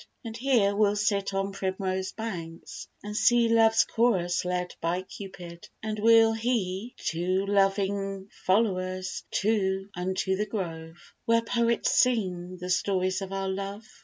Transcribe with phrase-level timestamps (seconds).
[0.25, 5.99] And here we'll sit on primrose banks, and see Love's chorus led by Cupid; and
[5.99, 13.31] we'll he Two loving followers too unto the grove, Where poets sing the stories of
[13.31, 13.85] our love.